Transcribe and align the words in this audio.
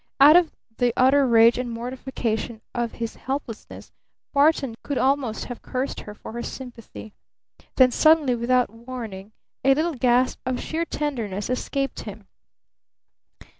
Out 0.19 0.35
of 0.35 0.51
the 0.79 0.91
utter 0.97 1.27
rage 1.27 1.59
and 1.59 1.69
mortification 1.69 2.61
of 2.73 2.93
his 2.93 3.17
helplessness 3.17 3.91
Barton 4.33 4.73
could 4.81 4.97
almost 4.97 5.45
have 5.45 5.61
cursed 5.61 5.99
her 5.99 6.15
for 6.15 6.31
her 6.31 6.41
sympathy. 6.41 7.13
Then 7.75 7.91
suddenly, 7.91 8.33
without 8.33 8.71
warning, 8.71 9.31
a 9.63 9.75
little 9.75 9.93
gasp 9.93 10.39
of 10.43 10.59
sheer 10.59 10.85
tenderness 10.85 11.51
escaped 11.51 11.99
him. 11.99 12.27